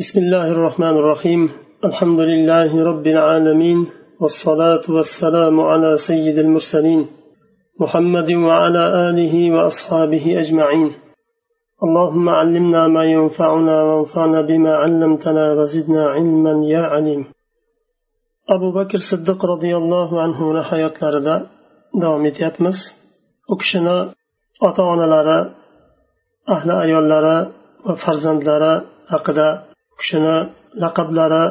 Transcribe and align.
بسم 0.00 0.20
الله 0.20 0.52
الرحمن 0.52 0.96
الرحيم. 1.00 1.52
الحمد 1.84 2.20
لله 2.20 2.84
رب 2.84 3.06
العالمين 3.06 3.78
والصلاة 4.20 4.84
والسلام 4.88 5.60
على 5.60 5.96
سيد 5.96 6.38
المرسلين 6.38 7.06
محمد 7.80 8.30
وعلى 8.32 8.84
آله 9.08 9.34
وأصحابه 9.54 10.24
أجمعين. 10.42 10.92
اللهم 11.84 12.28
علمنا 12.28 12.88
ما 12.88 13.04
ينفعنا 13.04 13.82
وانفعنا 13.82 14.40
بما 14.42 14.72
علمتنا 14.76 15.52
وزدنا 15.52 16.06
علما 16.06 16.54
يا 16.74 16.82
عليم. 16.92 17.24
أبو 18.48 18.70
بكر 18.72 18.94
الصديق 18.94 19.44
رضي 19.46 19.76
الله 19.76 20.22
عنه 20.22 20.62
حياة 20.62 20.96
لردا 21.02 21.46
davom 22.02 22.24
etyapmiz 22.26 22.78
u 23.48 23.56
kishini 23.60 23.98
ota 24.60 24.82
onalari 24.82 25.38
ahli 26.54 26.72
ayollari 26.84 27.36
va 27.86 27.94
farzandlari 28.04 28.72
haqida 29.12 29.71
kishini 30.02 30.36
laqablari 30.82 31.44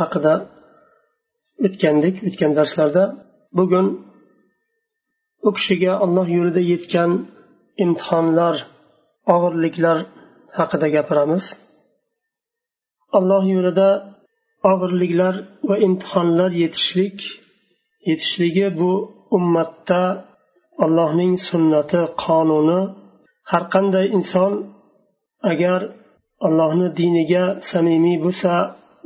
haqida 0.00 0.34
o'tgandik 1.66 2.16
o'tgan 2.28 2.52
darslarda. 2.58 3.04
Bugun 3.58 3.86
u 5.48 5.50
kishiga 5.56 5.92
alloh 6.04 6.26
yo'lida 6.36 6.62
yetgan 6.72 7.10
imtihonlar 7.84 8.56
og'irliklar 9.34 9.98
haqida 10.58 10.86
gapiramiz. 10.96 11.44
Alloh 13.18 13.42
yo'lida 13.54 13.88
og'irliklar 14.72 15.34
va 15.68 15.76
imtihonlar 15.86 16.50
yetishlik 16.62 17.18
yetishligi 18.08 18.66
bu 18.80 18.92
ummatda 19.36 20.02
allohning 20.84 21.32
sunnati 21.48 22.00
qonuni. 22.24 22.80
Har 23.50 23.64
qanday 23.74 24.06
inson 24.18 24.52
agar 25.52 25.80
allohni 26.46 26.88
diniga 27.00 27.44
samimiy 27.70 28.16
bo'lsa 28.24 28.52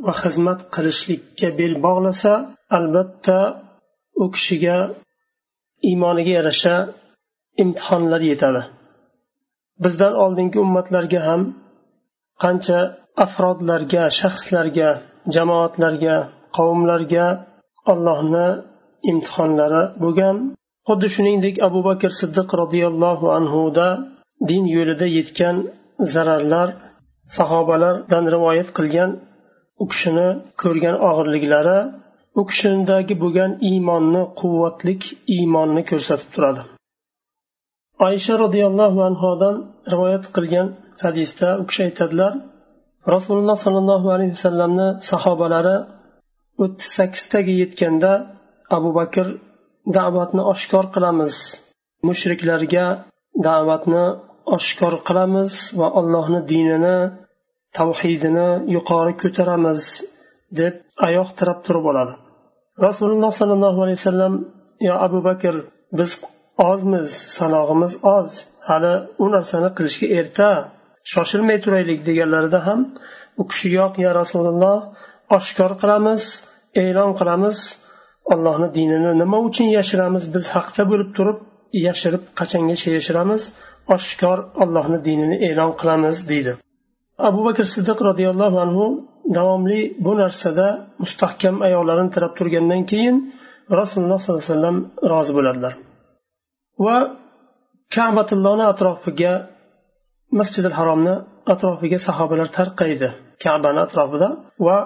va 0.06 0.12
xizmat 0.22 0.58
qilishlikka 0.74 1.48
bel 1.58 1.74
bog'lasa 1.86 2.32
albatta 2.78 3.38
u 4.22 4.24
kishiga 4.34 4.78
iymoniga 5.88 6.32
yarasha 6.38 6.74
imtihonlar 7.62 8.22
yetadi. 8.30 8.62
Bizdan 9.84 10.14
oldingi 10.24 10.58
ummatlarga 10.66 11.20
ham 11.28 11.42
qancha 12.42 12.78
afrodlarga 13.24 14.04
shaxslarga 14.18 14.88
jamoatlarga 15.34 16.16
qavmlarga 16.56 17.26
allohni 17.92 18.48
imtihonlari 19.10 19.82
bo'lgan. 20.02 20.36
Xuddi 20.88 21.08
shuningdek 21.14 21.56
abu 21.68 21.80
bakr 21.88 22.10
siddiq 22.20 22.48
roziyallohu 22.62 23.26
anhuda 23.38 23.88
din 24.50 24.62
yo'lida 24.76 25.06
yetgan 25.18 25.56
zararlar 26.12 26.68
sahobalardan 27.36 28.24
rivoyat 28.34 28.68
qilgan 28.78 29.10
u 29.82 29.84
kishini 29.90 30.28
ko'rgan 30.62 30.96
og'irliklari 31.08 31.78
u 32.40 32.42
kishidagi 32.50 33.14
bo'lgan 33.22 33.52
iymonni 33.70 34.22
quvvatlik 34.40 35.02
iymonni 35.36 35.82
ko'rsatib 35.90 36.30
turadi. 36.34 36.62
Oysha 38.06 38.34
roziyallohu 38.44 39.00
anhodan 39.10 39.56
rivoyat 39.92 40.24
qilgan 40.36 40.66
hadisda 41.04 41.48
u 41.62 41.64
kishi 41.68 41.80
aytadilar 41.88 42.32
rasululloh 43.14 43.58
sollallohu 43.64 44.08
alayhi 44.14 44.32
vasallamni 44.36 44.88
sahobalari 45.10 45.76
o'ttiz 46.64 46.88
sakkiztaga 46.98 47.52
yetganda 47.62 48.12
abu 48.76 48.90
bakr 48.98 49.26
da'vatni 49.96 50.42
oshkor 50.52 50.84
qilamiz 50.94 51.34
mushriklarga 52.08 52.86
da'vatni 53.46 54.04
oshkor 54.56 54.94
qilamiz 55.08 55.52
va 55.80 55.88
allohni 56.00 56.40
dinini 56.52 56.98
tavhidini 57.78 58.48
yuqori 58.76 59.14
ko'taramiz 59.22 59.82
deb 60.60 60.74
oyoq 61.06 61.28
tirab 61.38 61.58
turib 61.66 61.84
oladi. 61.90 62.14
Rasululloh 62.86 63.32
sollallohu 63.40 63.80
alayhi 63.84 63.98
vasallam 64.00 64.34
yo 64.88 64.94
abu 65.06 65.18
bakr 65.28 65.54
biz 65.98 66.10
ozmiz 66.70 67.10
sanog'imiz 67.36 67.92
oz. 68.16 68.30
Hali 68.68 68.94
u 69.24 69.26
narsani 69.34 69.70
qilishga 69.76 70.06
erta 70.18 70.48
shoshilmay 71.12 71.58
turaylik 71.64 72.00
deganlarida 72.08 72.60
ham 72.66 72.80
u 73.40 73.42
kishi 73.50 73.68
yo'q 73.78 73.94
ya 74.04 74.10
rasululloh 74.20 74.78
oshkor 75.38 75.72
qilamiz 75.82 76.22
e'lon 76.84 77.10
qilamiz. 77.20 77.58
Allohni 78.34 78.68
dinini 78.78 79.12
nima 79.22 79.38
uchun 79.48 79.68
yashiramiz? 79.78 80.24
Biz 80.34 80.44
haqda 80.56 80.82
bo'lib 80.90 81.10
turib 81.16 81.38
yashirib 81.86 82.24
qachongacha 82.40 82.88
yashiramiz? 82.98 83.42
Oshkor 83.94 84.38
ollohni 84.62 84.98
dinini 85.06 85.36
e'lon 85.48 85.70
qilamiz 85.80 86.16
deydi. 86.30 86.52
Abu 87.28 87.40
bakr 87.46 87.64
siddiq 87.74 87.98
roziyallohu 88.08 88.58
anhu 88.66 88.84
davomli 89.36 89.80
bu 90.04 90.12
narsada 90.22 90.66
mustahkam 91.02 91.56
oyoqlarini 91.66 92.10
tirab 92.14 92.32
turgandan 92.38 92.82
keyin 92.90 93.16
rasululloh 93.80 94.18
sollallohu 94.22 94.44
alayhi 94.44 94.54
vasallam 94.54 94.76
rozi 95.12 95.32
bo'ladilar. 95.36 95.72
Va 96.84 96.96
kabatullohni 97.94 98.64
atrofiga 98.72 99.32
masjidil 100.38 100.74
haromni 100.78 101.14
atrofiga 101.52 101.98
sahobalar 102.08 102.48
tarqaydi 102.58 103.08
kabani 103.44 103.80
atrofida 103.86 104.28
va 104.66 104.76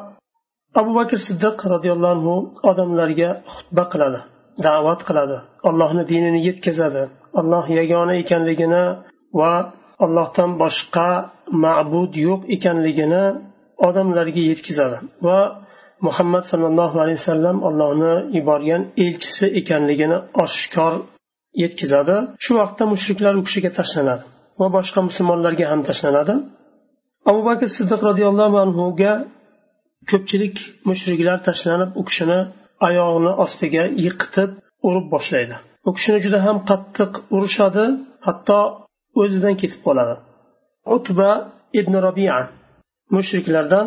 abu 0.80 0.90
bakr 0.98 1.18
siddiq 1.28 1.56
roziyallohu 1.74 2.12
anhu 2.16 2.34
odamlarga 2.70 3.30
xutba 3.54 3.84
qiladi 3.92 4.20
da'vat 4.66 5.00
qiladi 5.08 5.36
allohni 5.68 6.02
dinini 6.12 6.40
yetkazadi. 6.48 7.02
Alloh 7.40 7.64
yagona 7.78 8.14
ekanligini 8.22 8.84
va 9.40 9.52
allohdan 10.04 10.50
boshqa 10.62 11.08
ma'bud 11.64 12.12
yo'q 12.26 12.40
ekanligini 12.56 13.24
odamlarga 13.88 14.42
yetkazadi. 14.50 14.96
Va 15.26 15.38
muhammad 16.06 16.44
sollallohu 16.52 16.96
alayhi 17.02 17.18
vasallam 17.22 17.56
allohni 17.68 18.14
yuborgan 18.36 18.82
elchisi 19.04 19.46
ekanligini 19.60 20.18
oshkor 20.44 20.94
yetkazadi. 21.62 22.16
Shu 22.44 22.52
vaqtda 22.60 22.84
mushriklar 22.92 23.34
u 23.40 23.42
kishiga 23.48 23.70
tashlanadi 23.78 24.24
va 24.60 24.66
boshqa 24.76 25.00
musulmonlarga 25.08 25.64
ham 25.72 25.80
tashlanadi. 25.90 26.34
Abu 27.30 27.40
bakr 27.48 27.66
siddiq 27.76 28.00
roziyallohu 28.08 28.56
anhuga 28.66 29.12
ko'pchilik 30.10 30.56
mushriklar 30.90 31.38
tashlanib 31.48 31.90
u 32.00 32.02
kishini 32.08 32.38
oyog'ini 32.86 33.32
ostiga 33.44 33.84
yiqitib 34.04 34.50
urib 34.88 35.06
boshlaydi. 35.14 35.56
U 35.88 35.90
kishini 35.96 36.18
juda 36.24 36.38
ham 36.46 36.56
qattiq 36.70 37.12
urishadi 37.36 37.84
hatto 38.26 38.58
o'zidan 39.22 39.54
ketib 39.60 39.80
qoladi. 39.86 40.14
Utba 40.96 41.30
ibn 41.80 41.94
robia 42.06 42.36
mushriklardan 43.14 43.86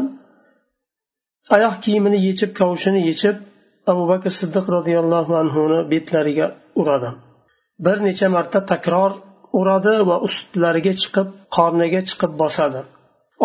oyoq 1.56 1.75
kiyimini 1.83 2.19
yechib 2.28 2.51
kavushini 2.59 3.01
yechib 3.09 3.35
abu 3.91 4.03
bakr 4.11 4.31
siddiq 4.39 4.66
roziyallohu 4.75 5.33
anhuni 5.44 5.79
betlariga 5.91 6.47
uradi. 6.81 7.09
Bir 7.85 7.97
necha 8.07 8.27
marta 8.35 8.59
takror 8.72 9.12
uradi 9.59 9.95
va 10.09 10.16
ustlariga 10.27 10.94
chiqib 11.01 11.27
qorniga 11.56 12.01
chiqib 12.09 12.31
bosadi. 12.41 12.81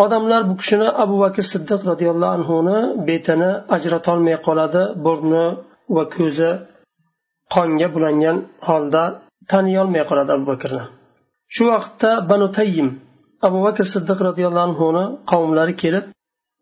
Odamlar 0.03 0.41
bu 0.49 0.53
kishini 0.61 0.87
abu 1.03 1.15
bakr 1.23 1.43
siddiq 1.53 1.81
roziyallohu 1.91 2.33
anhuni 2.37 2.77
betini 3.07 3.51
ajratolmay 3.75 4.37
qoladi 4.47 4.83
burni 5.05 5.45
va 5.95 6.03
ko'zi 6.15 6.51
qonga 7.53 7.87
bulangan 7.95 8.37
holda 8.67 9.03
taniyolmay 9.51 10.03
qoladi 10.09 10.31
abu 10.37 10.45
bakrni. 10.53 10.83
Shu 11.53 11.63
vaqtda 11.71 12.09
banu 12.29 12.47
tayyim 12.57 12.89
abu 13.47 13.59
bakr 13.67 13.85
siddiq 13.93 14.19
roziyallohu 14.27 14.65
anhuni 14.69 15.03
qavmlari 15.31 15.73
kelib 15.83 16.05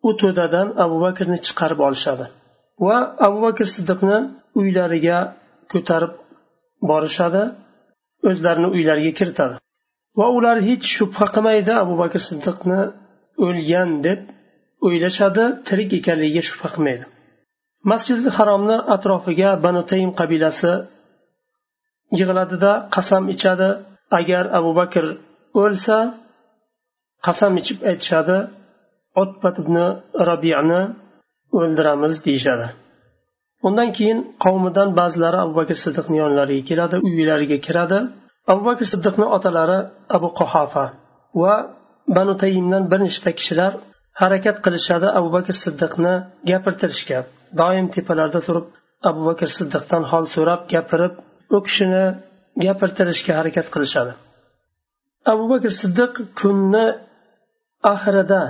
u 0.08 0.10
to'dadan 0.22 0.68
abu 0.84 0.98
bakrni 1.06 1.38
chiqarib 1.46 1.80
olishadi 1.88 2.26
va 2.86 2.98
abu 3.28 3.38
bakr 3.46 3.66
siddiqni 3.76 4.18
uylariga 4.62 5.18
ko'tarib 5.72 6.14
borishadi 6.90 7.44
o'zlarini 8.30 8.70
uylariga 8.76 9.12
kiritadi. 9.20 9.56
Va 10.20 10.28
ular 10.38 10.58
hech 10.68 10.86
shubha 10.96 11.26
qilmaydi 11.36 11.74
abu 11.84 11.94
bakr 12.02 12.22
siddiqni 12.30 12.80
o'lgan 13.46 13.90
deb 14.08 14.20
o'ylashadi 14.88 15.44
tirik 15.68 15.90
ekanligiga 16.00 16.44
shubha 16.50 16.68
qilmaydi. 16.76 17.06
Masjidi 17.92 18.30
haromni 18.38 18.78
atrofiga 18.96 19.50
banu 19.66 19.82
taym 19.92 20.10
qabilasi 20.20 20.72
yig'iladida 22.20 22.72
qasam 22.96 23.24
ichadi. 23.36 23.70
Agar 24.20 24.44
abu 24.60 24.72
bakr 24.80 25.04
o'lsa 25.62 25.98
qasam 27.26 27.54
ichib 27.62 27.80
aytishadi 27.90 28.38
otbat 29.22 29.56
ibn 29.64 29.76
robiyani 30.30 30.82
o'ldiramiz 31.58 32.16
deyishadi. 32.26 32.68
Undan 33.68 33.90
keyin 33.98 34.20
qavmidan 34.44 34.90
ba'zilari 35.00 35.38
abu 35.46 35.54
bakr 35.60 35.76
siddiqni 35.86 36.18
yonlariga 36.24 36.64
keladi 36.70 36.96
uylariga 37.08 37.58
kiradi. 37.66 38.00
Abu 38.52 38.62
bakr 38.70 38.86
siddiqni 38.94 39.26
otalari 39.36 39.80
abu 40.16 40.28
qohafa 40.40 40.86
va 41.42 41.54
banu 42.18 42.34
tayimdan 42.42 42.84
bir 42.92 43.00
nechta 43.08 43.32
kishilar 43.40 43.72
harakat 44.22 44.58
qilishadi 44.66 45.08
abu 45.20 45.30
bakr 45.36 45.56
siddiqni 45.64 46.14
gapirtirishga. 46.50 47.20
Doim 47.62 47.88
tepalarda 47.96 48.40
turib 48.48 48.68
abu 49.10 49.22
bakr 49.30 49.48
siddiqdan 49.58 50.04
hol 50.12 50.26
so'rab 50.36 50.62
gapirib 50.74 51.14
u 51.56 51.58
kishini 51.68 52.04
gapirtirishga 52.66 53.34
harakat 53.40 53.68
qilishadi. 53.74 54.14
Abu 55.32 55.46
bakr 55.54 55.72
siddiq 55.82 56.14
kunni 56.40 56.86
oxirida 57.94 58.42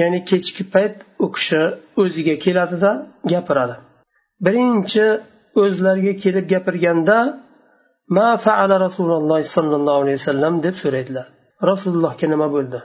ya'ni 0.00 0.20
kechki 0.30 0.62
payt 0.74 0.94
u 1.24 1.26
kishi 1.36 1.62
o'ziga 2.02 2.34
keladida 2.44 2.90
gapiradi. 3.32 3.76
Birinchi 4.46 5.06
o'zlariga 5.62 6.14
kelib 6.24 6.44
gapirganda 6.54 7.18
ma 8.16 8.28
faala 8.46 8.76
rasululloh 8.86 9.38
sollallohu 9.56 10.00
alayhi 10.04 10.18
vasallam 10.20 10.54
deb 10.66 10.74
so'raydilar. 10.82 11.26
Rasulullohga 11.70 12.26
nima 12.34 12.48
bo'ldi? 12.56 12.78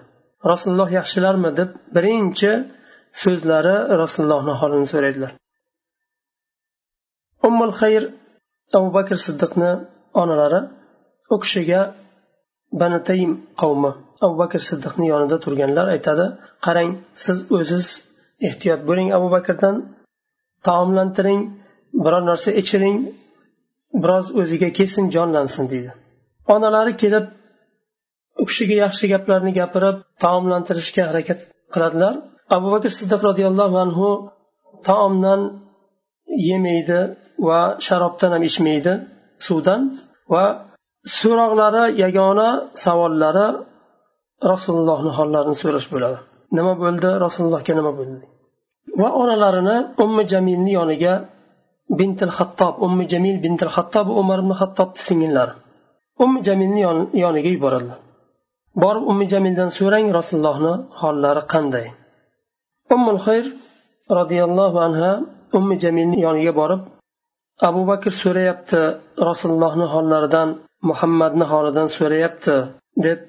Rasululloh 0.52 0.90
yaxshilarmi? 1.00 1.50
deb 1.60 1.70
birinchi 1.96 2.52
so'zlari 3.22 3.76
rasulullohni 4.02 4.54
holini 4.62 4.88
so'raydilar. 4.94 5.32
Ummul 7.48 7.74
xayr 7.82 8.04
abu 8.78 8.90
bakr 8.98 9.18
siddiqni 9.28 9.72
onalari 10.22 10.60
u 11.34 11.36
kishiga 11.44 11.82
banataym 12.82 13.32
qavmi 13.62 13.92
abu 14.26 14.36
bakr 14.42 14.62
siddiqni 14.70 15.06
yonida 15.14 15.38
turganlar 15.46 15.88
aytadi 15.96 16.26
qarang 16.66 16.92
siz 17.24 17.38
o'ziz 17.58 17.88
ehtiyot 18.50 18.82
bo'ling 18.90 19.10
abu 19.18 19.28
bakrdan 19.36 19.76
taomlantiring 20.68 21.42
biror 22.04 22.24
narsa 22.30 22.50
ichiring 22.62 22.98
biroz 24.04 24.28
o'ziga 24.42 24.70
kelsin 24.78 25.06
jonlansin 25.16 25.66
deydi. 25.72 25.92
Onalari 26.56 26.94
kelib 27.04 27.26
u 28.42 28.44
kishiga 28.50 28.76
yaxshi 28.86 29.06
gaplarni 29.14 29.52
gapirib 29.60 29.98
taomlantirishga 30.24 31.04
harakat 31.10 31.40
qiladilar. 31.74 32.16
Abu 32.56 32.68
bakr 32.74 32.90
siddiq 33.00 33.22
roziyallohu 33.30 33.76
anhu 33.86 34.08
taomdan 34.88 35.42
yemaydi 36.50 37.00
va 37.48 37.60
sharobdan 37.86 38.32
ham 38.36 38.44
ichmaydi 38.50 38.94
suvdan 39.48 39.82
va 40.34 40.44
so'roqlari 41.20 41.84
yagona 42.04 42.50
savollari 42.86 43.48
rasulullohni 44.52 45.12
hollarini 45.18 45.56
so'rash 45.64 45.88
bo'ladi. 45.94 46.18
Nima 46.58 46.74
bo'ldi? 46.84 47.10
Rasulullohga 47.26 47.74
nima 47.80 47.92
bo'ldi? 48.00 48.24
Va 49.02 49.10
onalarini 49.22 49.78
ummi 50.04 50.24
jamilni 50.34 50.72
yoniga 50.80 51.14
bintil 52.00 52.32
hattob 52.38 52.74
ummi 52.86 53.04
jamil 53.14 53.38
bintil 53.46 53.72
hattob 53.76 54.08
umar 54.22 54.38
ibn 54.44 54.52
hattobni 54.62 55.00
singillari 55.08 55.54
ummi 56.24 56.40
jamilni 56.48 56.82
yoniga 57.24 57.50
yuboradilar 57.56 58.00
borib 58.84 59.04
ummi 59.12 59.26
jamildan 59.34 59.70
so'rang 59.78 60.06
rasulullohni 60.20 60.74
hollari 61.02 61.44
qanday? 61.54 61.86
Ummul 62.96 63.20
xayr 63.26 63.46
roziyallohu 64.20 64.78
anha 64.88 65.12
ummi 65.58 65.76
jamilni 65.84 66.18
yoniga 66.26 66.54
borib 66.62 66.82
abu 67.70 67.82
bakr 67.92 68.12
so'rayapti 68.24 68.82
rasulullohni 69.30 69.86
hollaridan 69.94 70.50
muhammadni 70.90 71.46
holidan 71.52 71.88
so'rayapti 71.98 72.56
deb 73.06 73.20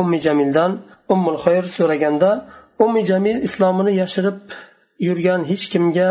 ummi 0.00 0.18
jamildan 0.26 0.70
ummul 1.14 1.38
xayr 1.44 1.64
so'raganda 1.76 2.30
ummi 2.84 3.02
jamil 3.10 3.38
islomini 3.48 3.92
yashirib 4.02 4.38
yurgan 5.06 5.40
hech 5.50 5.64
kimga 5.72 6.08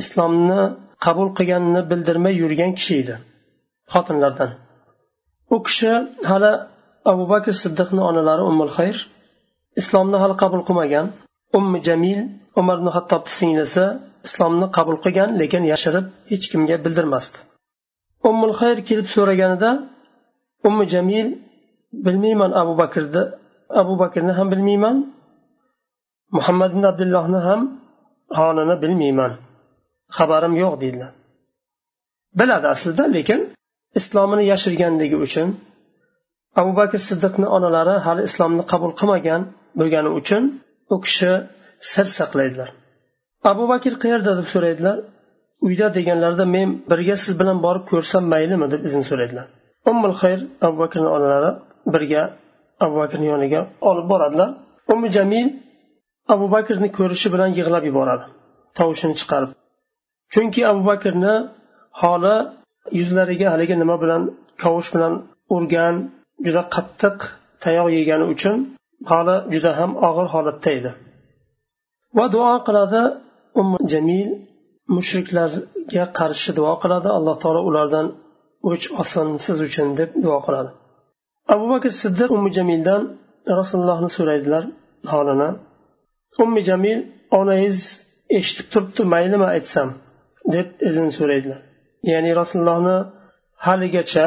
islomni 0.00 0.60
qabul 1.04 1.28
qilganini 1.38 1.82
bildirmay 1.90 2.34
yurgan 2.42 2.70
kishi 2.78 2.94
edi 3.02 3.16
xotinlardan. 3.92 4.50
U 5.54 5.56
kishi 5.66 5.92
hali 6.30 6.52
abu 7.12 7.24
bakr 7.32 7.52
siddiqni 7.62 8.02
onalari 8.10 8.42
ummul 8.50 8.72
xayr 8.78 8.96
islomni 9.80 10.16
hali 10.22 10.34
qabul 10.42 10.62
qilmagan 10.68 11.06
ummi 11.58 11.78
jamil 11.86 12.20
umar 12.60 12.76
ibn 12.80 12.88
hattobni 12.96 13.32
singlisi 13.38 13.84
islomni 14.26 14.66
qabul 14.76 14.96
qilgan 15.04 15.30
lekin 15.40 15.62
yashirib 15.72 16.06
hech 16.30 16.46
kimga 16.52 16.76
bildirmasdi. 16.84 17.38
Ummul 18.28 18.54
xayr 18.60 18.78
kelib 18.88 19.08
so'raganida 19.14 19.70
ummi 20.68 20.84
jamil 20.94 21.26
bilmayman 22.06 22.50
abu 22.60 22.72
bakrni 22.80 23.22
abu 23.80 23.92
bakrni 24.02 24.32
ham 24.38 24.46
bilmayman 24.52 24.96
muhammad 26.36 26.70
ibn 26.74 26.84
abdullohni 26.92 27.40
ham 27.48 27.60
holini 28.38 28.76
bilmayman 28.82 29.32
xabarim 30.16 30.54
yo'q 30.62 30.74
deydilar 30.82 31.12
biladi 32.38 32.66
aslida 32.74 33.04
lekin 33.16 33.40
islomini 34.00 34.44
yashirganligi 34.52 35.16
uchun 35.26 35.48
abu 36.60 36.70
bakr 36.78 36.98
siddiqni 37.08 37.46
onalari 37.56 37.96
hali 38.06 38.22
islomni 38.28 38.62
qabul 38.72 38.92
qilmagan 39.00 39.42
bo'lgani 39.78 40.10
uchun 40.20 40.42
u 40.94 40.96
kishi 41.04 41.32
sir 41.92 42.06
saqlaydilar. 42.18 42.70
Abu 43.50 43.64
bakr 43.72 43.92
qayerda? 44.02 44.30
deb 44.38 44.48
so'raydilar. 44.54 44.96
Uyda 45.66 45.86
deganlarida 45.98 46.44
men 46.56 46.68
birga 46.90 47.16
siz 47.24 47.34
bilan 47.40 47.58
borib 47.66 47.84
ko'rsam 47.92 48.24
maylimi? 48.34 48.66
deb 48.74 48.82
izn 48.88 49.02
so'raydilar. 49.10 49.46
Ummul 49.90 50.14
xayr 50.22 50.40
abu 50.66 50.76
bakrni 50.82 51.08
onalari 51.16 51.50
birga 51.94 52.22
abu 52.84 52.94
bakrni 53.02 53.26
yoniga 53.32 53.60
olib 53.90 54.06
boradilar. 54.12 54.50
Umi 54.94 55.08
jamil 55.16 55.48
abu 56.34 56.46
bakrni 56.56 56.88
ko'rishi 56.98 57.28
bilan 57.34 57.50
yig'lab 57.58 57.84
yuboradi 57.90 58.24
tovushini 58.78 59.14
chiqarib. 59.20 59.50
Chunki 60.32 60.60
abu 60.70 60.82
bakrni 60.90 61.34
holi 62.02 62.36
yuzlariga 62.98 63.46
haligi 63.52 63.74
nima 63.82 63.96
bilan 64.02 64.22
kavush 64.62 64.90
bilan 64.94 65.12
urgan 65.56 65.94
juda 66.46 66.62
qattiq 66.74 67.16
tayoq 67.64 67.88
yegani 67.98 68.24
uchun 68.34 68.56
holi 69.10 69.36
juda 69.52 69.70
ham 69.78 69.90
og'ir 70.08 70.26
holatda 70.34 70.70
edi. 70.78 70.92
Va 72.16 72.24
duo 72.34 72.52
qiladi 72.66 73.02
um 73.60 73.68
jamil 73.92 74.28
mushriklarga 74.96 76.04
qarshi 76.18 76.50
duo 76.58 76.72
qiladi. 76.82 77.08
Alloh 77.18 77.36
taolo 77.42 77.60
ulardan 77.70 78.06
o'ch 78.70 78.86
olsin 79.00 79.28
siz 79.44 79.58
uchun 79.68 79.88
deb 80.00 80.10
duo 80.24 80.38
qiladi. 80.46 80.70
Abu 81.54 81.64
bakr 81.72 81.90
siddiq 82.02 82.28
ummi 82.36 82.50
jamildan 82.58 83.02
rasulullohni 83.60 84.10
so'raydilar 84.16 84.64
holini. 85.12 85.50
Ummi 86.44 86.60
jamil 86.68 86.98
onangiz 87.38 87.78
eshitib 88.38 88.66
turibdi 88.72 89.02
maylimi 89.14 89.46
aytsam? 89.56 89.88
deb 90.54 90.68
izn 90.88 91.08
so'raydilar. 91.18 91.60
Ya'ni 92.10 92.30
rasulullohni 92.40 92.96
haligacha 93.66 94.26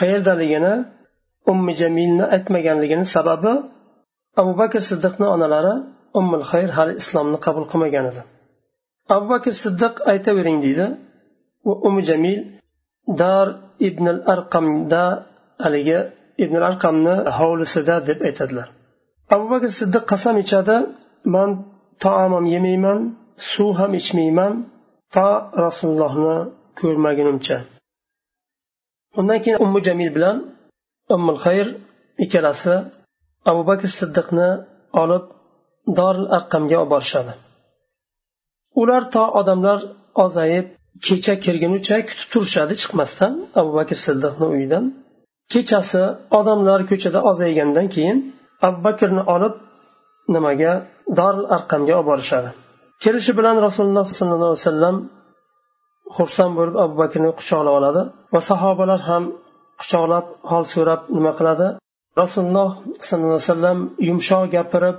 qayerdaligini 0.00 0.74
ummi 1.52 1.72
jamilni 1.80 2.24
aytmaganligini 2.36 3.06
sababi 3.16 3.52
abu 4.40 4.52
bakr 4.60 4.80
siddiqni 4.90 5.26
onalari 5.34 5.74
ummul 6.18 6.44
xayr 6.50 6.70
hali 6.76 6.92
islomni 7.02 7.38
qabul 7.46 7.64
qilmagan 7.70 8.04
edi. 8.10 8.22
Abu 9.14 9.26
bakr 9.32 9.52
siddiq 9.64 9.94
aytavering 10.12 10.58
deydi. 10.64 10.86
Umi 11.88 12.02
jamil 12.08 12.40
dar 13.20 13.46
ibn 13.88 14.04
al 14.14 14.20
arqamda 14.34 15.04
haligi 15.64 16.00
ibn 16.44 16.54
al 16.60 16.64
arqamni 16.70 17.14
hovlisida 17.38 17.96
deb 18.08 18.18
aytadilar. 18.28 18.68
Abu 19.34 19.44
bakr 19.52 19.70
siddiq 19.80 20.04
qasam 20.12 20.36
ichadi. 20.44 20.76
Man 21.34 21.50
taom 22.04 22.32
ham 22.36 22.46
yemayman 22.54 22.98
suv 23.52 23.70
ham 23.80 23.92
ichmayman. 24.00 24.52
To 25.14 25.28
rasulullohni 25.64 26.36
ko'rmagunimcha. 26.80 27.58
Undan 29.18 29.38
keyin 29.42 29.58
ummu 29.64 29.78
jamil 29.86 30.10
bilan 30.16 30.36
ummul 31.14 31.38
xayr 31.44 31.66
ikkalasi 32.24 32.74
abu 33.50 33.62
bakr 33.70 33.88
siddiqni 33.98 34.48
olib 35.02 35.24
doril 35.98 36.26
arqamga 36.36 36.76
olib 36.80 36.90
borishadi. 36.94 37.32
Ular 38.80 39.02
to 39.14 39.22
odamlar 39.40 39.78
ozayib 40.24 40.66
kecha 41.06 41.34
kirgunicha 41.44 41.96
kutib 42.08 42.28
turishadi. 42.32 42.72
Chiqmasdan 42.82 43.32
abu 43.60 43.70
bakr 43.78 43.96
siddiqni 44.06 44.46
uyidan. 44.54 44.84
Kechasi 45.52 46.02
odamlar 46.38 46.80
ko'chada 46.90 47.20
ozaygandan 47.30 47.86
keyin 47.94 48.18
abu 48.66 48.78
bakrni 48.86 49.22
olib 49.34 49.54
nimaga? 50.34 50.72
Doril 51.18 51.44
arqamga 51.56 51.92
olib 51.98 52.08
borishadi. 52.12 52.50
Kelishi 53.04 53.32
bilan 53.38 53.56
rasululloh 53.66 54.06
sollallohu 54.18 54.50
alayhi 54.52 54.64
vasallam 54.64 54.96
xursand 56.16 56.52
bo'lib 56.58 56.76
abu 56.84 56.94
bakrni 57.02 57.30
quchoqlab 57.38 57.74
oladi 57.78 58.02
va 58.34 58.40
sahobalar 58.50 59.00
ham 59.08 59.24
quchoqlab 59.80 60.26
hol 60.50 60.64
so'rab 60.74 61.00
nima 61.16 61.32
qiladi? 61.38 61.66
Rasululloh 62.16 62.70
sollallohu 63.08 63.38
alayhi 63.38 63.48
vasallam 63.48 63.78
yumshoq 64.08 64.44
gapirib 64.56 64.98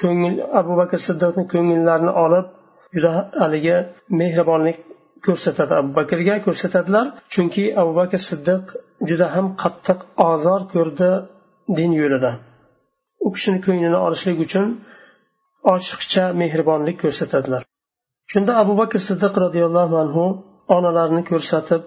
ko'ngil 0.00 0.34
abu 0.60 0.72
bakr 0.80 0.98
siddiqni 1.08 1.44
ko'ngillarini 1.52 2.12
olib 2.24 2.46
juda 2.94 3.12
haligi 3.42 3.76
mehribonlik 4.20 4.78
ko'rsatadi. 5.26 5.72
Abu 5.80 5.90
bakrga 5.98 6.36
ko'rsatadilar 6.46 7.06
chunki 7.34 7.64
abu 7.80 7.92
bakr 8.00 8.20
siddiq 8.28 8.64
juda 9.08 9.26
ham 9.34 9.46
qattiq 9.62 9.98
ozor 10.30 10.60
ko'rdi 10.74 11.10
din 11.78 11.90
yo'lida. 12.00 12.32
U 13.26 13.28
kishini 13.34 13.58
ko'nglini 13.66 13.98
olishlik 14.06 14.38
uchun 14.46 14.66
oshiqcha 15.74 16.24
mehribonlik 16.40 16.96
ko'rsatadilar. 17.04 17.62
Shunda 18.32 18.52
abu 18.62 18.72
bakr 18.80 18.98
siddiq 19.08 19.34
roziyallohu 19.44 19.94
anhu 20.04 20.24
onalarini 20.76 21.22
ko'rsatib 21.30 21.82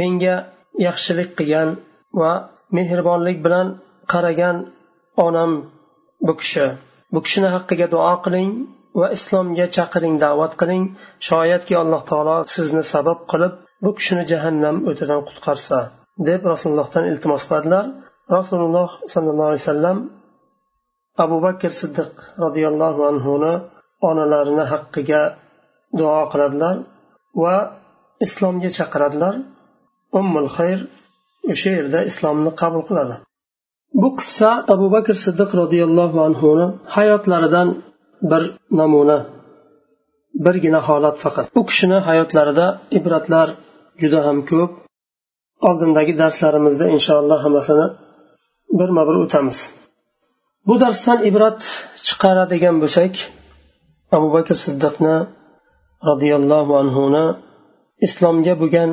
menga 0.00 0.36
yaxshilik 0.86 1.30
qilgan 1.38 1.68
va 2.20 2.32
mehribonlik 2.76 3.38
bilan 3.44 3.66
qaragan 4.12 4.56
onam 5.26 5.52
bu 6.26 6.32
kishi. 6.40 6.66
Bu 7.12 7.18
kishini 7.24 7.48
haqqiga 7.56 7.86
duo 7.94 8.14
qiling 8.24 8.50
va 9.00 9.06
islomga 9.16 9.66
chaqiring 9.76 10.16
da'vat 10.24 10.52
qiling. 10.60 10.84
Shoyatki 11.28 11.74
alloh 11.82 12.02
taolo 12.10 12.36
sizni 12.54 12.84
sabab 12.94 13.18
qilib 13.30 13.52
bu 13.84 13.90
kishini 13.98 14.24
jahannam 14.32 14.76
o'tidan 14.90 15.20
qutqarsa 15.28 15.78
deb 16.28 16.40
rasulullohdan 16.52 17.04
iltimos 17.10 17.42
qiladilar. 17.48 17.84
Rasululloh 18.36 18.88
sollallohu 19.12 19.48
alayhi 19.50 19.64
vasallam 19.64 19.98
abu 21.24 21.36
bakr 21.46 21.70
siddiq 21.80 22.12
roziyallohu 22.44 23.00
anhuni 23.10 23.52
onalarini 24.08 24.64
haqqiga 24.72 25.22
duo 25.98 26.20
qiladilar 26.32 26.76
va 27.42 27.56
islomga 28.26 28.70
chaqiradilar. 28.78 29.34
Ummul 30.20 30.48
xayr 30.56 30.78
o'sha 31.52 31.70
yerda 31.78 32.00
islomni 32.10 32.50
qabul 32.60 32.82
qiladi. 32.88 33.14
Bu 34.00 34.08
qissa 34.18 34.50
abu 34.74 34.86
bakr 34.94 35.14
siddiq 35.24 35.50
roziyallohu 35.60 36.18
anhuni 36.28 36.66
hayotlaridan 36.96 37.68
bir 38.30 38.42
namuna 38.80 39.18
birgina 40.46 40.80
holat 40.88 41.16
faqat. 41.24 41.46
U 41.58 41.60
kishini 41.68 41.98
hayotlarida 42.08 42.66
ibratlar 42.98 43.48
juda 44.02 44.20
ham 44.26 44.38
ko'p. 44.50 44.70
Oldindagi 45.68 46.12
darslarimizda 46.22 46.84
inshaalloh 46.96 47.38
hammasini 47.44 47.86
birma 48.78 49.02
bir 49.08 49.16
o'tamiz. 49.24 49.58
Bu 50.68 50.74
darsdan 50.82 51.18
ibrat 51.30 51.60
chiqaradigan 52.06 52.76
bo'lsak 52.82 53.14
abu 54.16 54.28
bakr 54.36 54.54
siddiqni 54.64 55.16
roziyallohu 56.08 56.72
anhuni 56.82 57.24
islomga 58.06 58.54
bo'lgan 58.62 58.90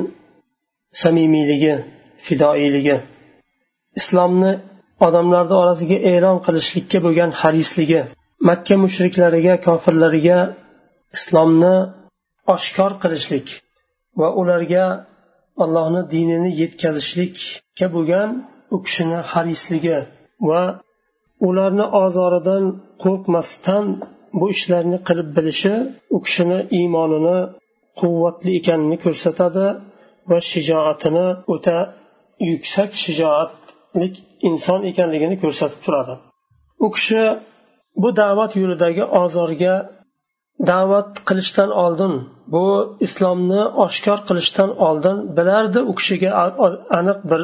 samimiyligi 1.02 1.74
fidoiyligi 2.26 2.96
islomni 4.00 4.52
odamlarni 5.06 5.54
orasiga 5.62 5.98
e'lon 6.12 6.38
qilishlikka 6.46 6.98
bo'lgan 7.06 7.30
harisligi. 7.40 8.02
Makka 8.48 8.74
mushriklariga 8.84 9.54
kofirlariga 9.66 10.38
islomni 11.16 11.74
oshkor 12.54 12.92
qilishlik 13.02 13.46
va 14.20 14.28
ularga 14.40 14.84
allohni 15.64 16.02
dinini 16.14 16.50
yetkazishlikka 16.60 17.86
bo'lgan 17.94 18.30
u 18.74 18.76
kishini 18.84 19.18
harisligi 19.32 19.98
va 20.48 20.62
ularni 21.48 21.86
ozoridan 22.04 22.64
qo'rqmasdan 23.02 23.84
bu 24.38 24.46
ishlarni 24.56 24.98
qilib 25.08 25.28
bilishi 25.36 25.74
u 26.16 26.18
kishini 26.24 26.58
iymonini 26.78 27.38
quvvatli 28.00 28.50
ekanini 28.60 28.96
ko'rsatadi 29.04 29.66
va 30.30 30.38
shijoatini 30.50 31.26
o'ta 31.54 31.78
yuksak 32.40 32.90
shijoatlik 33.02 34.14
inson 34.48 34.80
ekanligini 34.90 35.36
ko'rsatib 35.42 35.80
turadi. 35.86 36.14
U 36.84 36.86
kishi 36.96 37.22
bu 38.02 38.08
da'vat 38.22 38.52
yo'lidagi 38.60 39.04
ozorga 39.22 39.74
da'vat 40.70 41.10
qilishdan 41.28 41.70
oldin 41.84 42.14
bu 42.54 42.64
islomni 43.06 43.62
oshkor 43.86 44.18
qilishdan 44.28 44.70
oldin 44.88 45.16
bilardi 45.36 45.80
u 45.90 45.92
kishiga 45.98 46.30
aniq 46.98 47.18
bir 47.30 47.42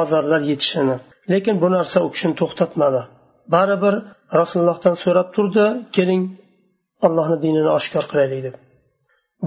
ozorlar 0.00 0.40
yetishini. 0.50 0.96
Lekin 1.32 1.56
bu 1.62 1.68
narsa 1.76 1.98
u 2.06 2.08
kishini 2.14 2.34
to'xtatmadi. 2.40 3.02
Baribir 3.54 3.94
rasulullohdan 4.40 4.94
so'rab 5.04 5.28
turdi 5.36 5.66
keling 5.96 6.22
allohni 7.06 7.36
dinini 7.44 7.70
oshkor 7.78 8.04
qilaylik 8.10 8.40
deb. 8.46 8.54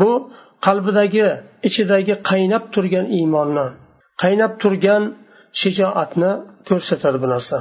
Bu 0.01 0.11
qalbidagi 0.65 1.27
ichidagi 1.67 2.15
qaynab 2.29 2.63
turgan 2.73 3.05
iymonni 3.17 3.67
qaynab 4.21 4.53
turgan 4.61 5.03
shijoatni 5.61 6.31
ko'rsatadi 6.67 7.17
bu 7.23 7.27
narsa. 7.33 7.57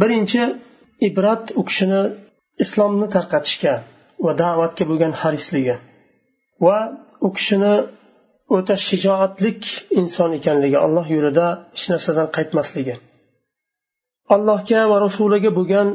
Birinchi 0.00 0.42
ibrat 1.08 1.44
u 1.60 1.62
kishini 1.68 2.02
islomni 2.64 3.06
tarqatishga 3.16 3.74
va 4.24 4.32
da'vatga 4.42 4.84
bo'lgan 4.90 5.12
harisligi 5.22 5.76
va 6.66 6.78
u 7.26 7.28
kishini 7.36 7.74
o'ta 8.56 8.74
shijoatlik 8.88 9.62
inson 10.00 10.30
ekanligi 10.38 10.78
alloh 10.86 11.06
yo'lida 11.16 11.46
hech 11.76 11.86
narsadan 11.92 12.28
qaytmasligi. 12.36 12.94
Allohga 14.34 14.80
va 14.90 14.96
rasuliga 15.06 15.50
bo'lgan 15.58 15.88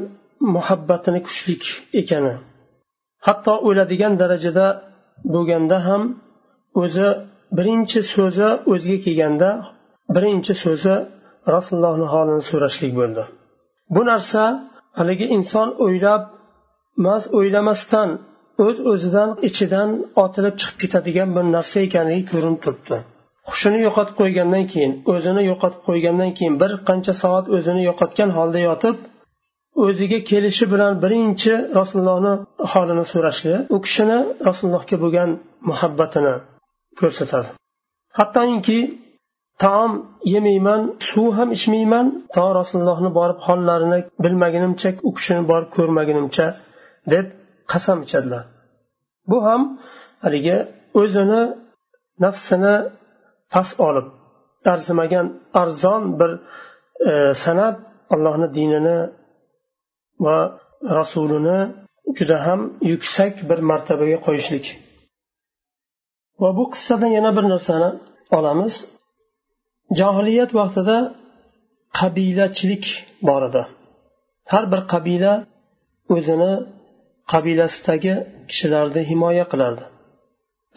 muhabbatini 0.56 1.20
kuchlik 1.26 1.62
ekani 2.00 2.34
hatto 3.26 3.52
o'ladigan 3.68 4.14
darajada 4.22 4.66
bo'lganda 5.34 5.76
ham 5.88 6.02
o'zi 6.82 7.08
birinchi 7.58 8.00
so'zi 8.14 8.48
o'ziga 8.72 8.98
kelganda 9.06 9.50
birinchi 10.16 10.54
so'zi 10.64 10.94
rasulullohni 11.54 12.06
holini 12.14 12.42
so'rashlik 12.50 12.92
bo'ldi. 13.00 13.22
Bu 13.94 14.02
narsa 14.10 14.42
haligi 14.98 15.26
inson 15.36 15.68
o'ylab 15.86 16.22
mas 17.06 17.22
o'ylamasdan 17.38 18.08
o'z 18.64 18.76
öz 18.80 18.86
o'zidan 18.92 19.30
ichidan 19.48 19.90
otilib 20.24 20.54
chiqib 20.60 20.78
ketadigan 20.82 21.28
bir 21.36 21.44
narsa 21.56 21.76
ekanligi 21.86 22.24
ko'rinib 22.32 22.60
turibdi. 22.64 22.96
Hushini 23.50 23.78
yo'qotib 23.86 24.14
qo'ygandan 24.20 24.64
keyin 24.72 24.92
o'zini 25.14 25.42
yo'qotib 25.50 25.82
qo'ygandan 25.88 26.30
keyin 26.38 26.54
bir 26.62 26.72
qancha 26.88 27.14
soat 27.22 27.46
o'zini 27.56 27.82
yo'qotgan 27.88 28.30
holda 28.38 28.60
yotib 28.68 28.96
o'ziga 29.86 30.18
kelishi 30.30 30.64
bilan 30.72 30.92
birinchi 31.04 31.52
rasulullohni 31.78 32.34
holini 32.72 33.04
so'rashi 33.12 33.52
u 33.74 33.76
kishini 33.84 34.18
rasulullohga 34.48 34.96
bo'lgan 35.04 35.30
muhabbatini 35.70 36.34
ko'rsatadi. 37.00 37.48
Hattoki 38.18 38.78
taom 39.64 39.92
yemayman 40.34 40.80
suv 41.10 41.28
ham 41.38 41.48
ichmayman. 41.56 42.06
To 42.34 42.44
rasulullohni 42.60 43.10
borib 43.18 43.38
hollarini 43.46 43.98
bilmagunimcha 44.24 44.90
u 45.08 45.10
kishini 45.16 45.42
borib 45.50 45.68
ko'rmagunimcha 45.76 46.46
deb 47.12 47.26
qasam 47.72 47.98
ichadilar. 48.06 48.44
Bu 49.30 49.36
ham 49.46 49.62
haligi 50.24 50.56
o'zini 51.00 51.42
nafsini 52.24 52.74
past 53.52 53.76
olib 53.88 54.06
arzimagan 54.72 55.26
arzon 55.62 56.02
bir 56.20 56.30
e, 57.10 57.12
sanab 57.44 57.74
allohni 58.14 58.48
dinini 58.58 58.98
va 60.24 60.38
rasulini 60.98 61.58
juda 62.18 62.36
ham 62.46 62.60
yuksak 62.92 63.34
bir 63.50 63.58
martabaga 63.70 64.18
qo'yishlik. 64.26 64.64
Va 66.42 66.50
bu 66.58 66.64
qissadan 66.74 67.12
yana 67.18 67.30
bir 67.36 67.44
narsani 67.52 67.90
olamiz. 68.38 68.74
Johiliyat 69.98 70.50
vaqtida 70.60 70.96
qabilachilik 71.98 72.84
bor 73.28 73.42
edi. 73.48 73.62
Har 74.52 74.64
bir 74.72 74.80
qabila 74.92 75.32
o'zini 76.14 76.52
qabilasidagi 77.32 78.14
kishilarni 78.50 79.02
himoya 79.10 79.44
qilardi. 79.52 79.84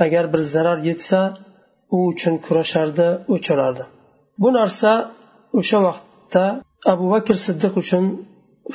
Agar 0.05 0.23
bir 0.33 0.41
zarar 0.53 0.79
yetsa 0.89 1.19
u 1.95 1.97
uchun 2.11 2.35
kurashardi 2.45 3.07
o'chirardi 3.35 3.83
bu 4.41 4.49
narsa 4.57 4.91
o'sha 5.59 5.79
vaqtda 5.87 6.45
abu 6.93 7.05
bakr 7.13 7.35
siddiq 7.45 7.73
uchun 7.83 8.03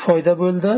foyda 0.04 0.32
bo'ldi. 0.42 0.72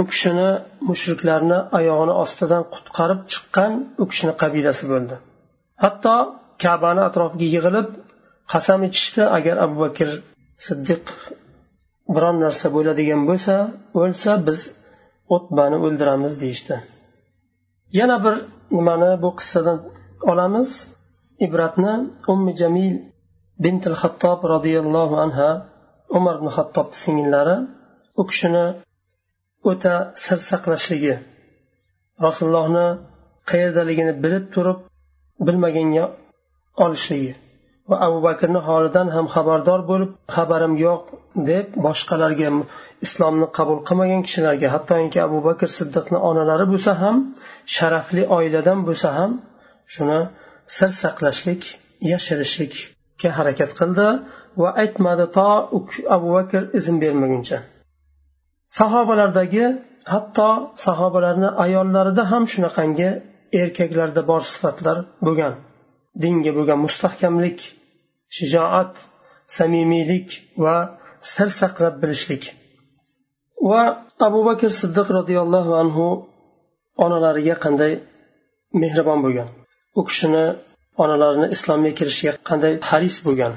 U 0.00 0.02
kishini 0.10 0.50
mushriklarni 0.88 1.58
oyog'ini 1.78 2.14
ostidan 2.24 2.62
qutqarib 2.74 3.20
chiqqan 3.32 3.72
u 4.02 4.04
kishini 4.10 4.34
qabilasi 4.42 4.84
bo'ldi. 4.92 5.14
Hatto 5.84 6.14
kabani 6.62 7.02
atrofiga 7.08 7.46
yig'ilib 7.54 7.88
qasam 8.52 8.80
ichishdi 8.88 9.22
agar 9.36 9.56
abu 9.64 9.76
bakr 9.84 10.08
siddiq 10.66 11.04
biron 12.14 12.36
narsa 12.44 12.66
bo'ladigan 12.76 13.22
bo'lsa 13.30 13.54
o'lsa 14.00 14.32
biz 14.46 14.60
o'tbani 15.34 15.76
o'ldiramiz 15.86 16.34
deyishdi. 16.42 16.76
Yana 17.98 18.16
bir 18.24 18.34
nimani 18.76 19.10
bu 19.22 19.30
qissadan 19.38 19.78
olamiz. 20.30 20.70
Ibratni 21.46 21.92
ummi 22.32 22.52
jamil 22.60 22.94
bintil 23.64 23.96
hattob 24.02 24.40
roziyallohu 24.54 25.16
anha 25.24 25.50
umar 26.18 26.34
ibn 26.40 26.48
hattobni 26.56 26.96
singillari 27.04 27.56
u 28.20 28.22
kishini 28.30 28.66
o'ta 29.70 29.94
sir 30.24 30.38
saqlashligi 30.50 31.14
rasulullohni 32.26 32.86
qayerdaligini 33.50 34.14
bilib 34.24 34.44
turib 34.54 34.78
bilmaganga 35.46 36.04
olishligi. 36.84 37.32
Va 37.90 37.96
abu 38.06 38.18
bakrni 38.28 38.60
holidan 38.68 39.08
ham 39.14 39.26
xabardor 39.34 39.80
bo'lib 39.90 40.10
xabarim 40.36 40.74
yo'q 40.86 41.02
deb 41.50 41.66
boshqalarga 41.86 42.48
islomni 43.06 43.46
qabul 43.58 43.78
qilmagan 43.88 44.20
kishilarga 44.26 44.68
hattoki 44.74 45.18
abu 45.28 45.38
bakr 45.48 45.68
siddiqni 45.78 46.18
onalari 46.30 46.66
bo'lsa 46.72 46.92
ham 47.02 47.16
sharafli 47.76 48.22
oiladan 48.36 48.78
bo'lsa 48.88 49.08
ham 49.18 49.30
shuni 49.94 50.20
sir 50.76 50.90
saqlashlik 51.02 51.62
yashirishlikka 52.12 53.28
harakat 53.38 53.70
qildi 53.80 54.08
va 54.62 54.70
aytmadi 54.82 55.26
to 55.36 55.48
abu 56.16 56.28
bakr 56.36 56.62
izn 56.78 56.96
bermaguncha. 57.02 57.58
Sahobalardagi 58.78 59.64
hatto 60.12 60.50
sahobalarni 60.86 61.48
ayollarida 61.64 62.22
ham 62.32 62.42
shunaqangi 62.52 63.10
erkaklarda 63.52 64.22
bor 64.30 64.42
sifatlar 64.52 64.98
bo'lgan. 65.26 65.54
Dinga 66.22 66.52
bo'lgan 66.58 66.78
mustahkamlik 66.86 67.58
shijoat 68.36 68.92
samimiylik 69.56 70.28
va 70.64 70.76
sir 71.32 71.48
saqlab 71.60 71.94
bilishlik. 72.02 72.44
Va 73.70 73.82
abu 74.26 74.40
bakr 74.48 74.70
siddiq 74.80 75.08
roziyallohu 75.18 75.72
anhu 75.82 76.06
onalariga 77.04 77.56
qanday 77.64 77.92
mehribon 78.82 79.18
bo'lgan? 79.24 79.48
U 79.98 80.00
kishini 80.08 80.44
onalarini 81.02 81.48
islomga 81.56 81.92
kirishiga 81.98 82.32
qanday 82.50 82.72
haris 82.90 83.16
bo'lgan? 83.26 83.52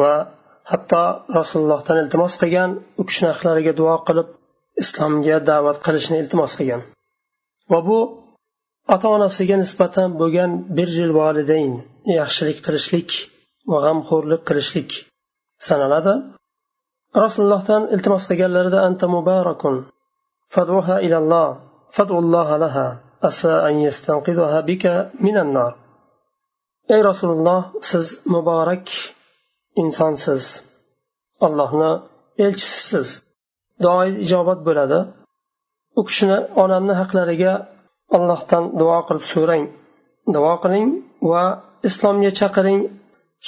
Va 0.00 0.12
hatto 0.72 1.02
rasulullohdan 1.38 1.96
iltimos 2.02 2.34
qilgan 2.42 2.70
u 3.00 3.02
kishini 3.08 3.28
haqlariga 3.32 3.72
duo 3.80 3.94
qilib 4.08 4.28
islomga 4.82 5.36
da'vat 5.50 5.78
qilishni 5.86 6.16
iltimos 6.22 6.52
qilgan. 6.58 6.82
Va 7.72 7.78
bu 7.88 7.98
ota 8.94 9.06
onasiga 9.16 9.56
nisbatan 9.62 10.08
bo'lgan 10.20 10.50
birjil 10.76 11.10
validayn 11.20 11.72
yaxshilik 12.18 12.58
qilishlik 12.66 13.10
va 13.70 13.78
g'amxo'rlik 13.84 14.42
qilishlik 14.48 14.90
sanaladi. 15.68 16.14
Rasulullohdan 17.24 17.82
iltimos 17.94 18.24
qilganlarida 18.30 18.78
anta 18.88 19.06
mubarakun 19.16 19.76
fadruha 20.54 20.96
ilalloh 21.06 21.48
fadulloha 21.96 22.56
laha 22.64 22.86
asa 23.28 23.52
an 23.68 23.74
yastanqidha 23.86 24.58
bika 24.70 24.94
minan 25.24 25.48
nar. 25.56 25.72
Ey 26.94 27.00
rasululloh 27.10 27.62
siz 27.90 28.06
muborak 28.34 28.86
insonsiz 29.82 30.42
allohni 31.46 31.92
elchisisiz 32.44 33.08
duoiz 33.84 34.14
ijobat 34.24 34.60
bo'ladi. 34.68 34.98
U 35.98 36.00
kishini 36.08 36.38
onamni 36.62 36.94
haqlariga 37.00 37.52
allohdan 38.16 38.64
duo 38.80 38.98
qilib 39.08 39.24
so'rang. 39.34 39.64
Duo 40.34 40.54
qiling 40.62 40.88
va 41.30 41.44
islomga 41.88 42.30
chaqiring. 42.40 42.80